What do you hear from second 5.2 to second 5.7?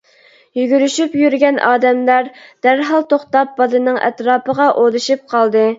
قالدى.